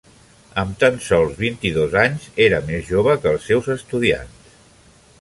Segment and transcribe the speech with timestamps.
[0.61, 4.53] Amb tan sols vint-i-dos anys, era més jove que els seus estudiants.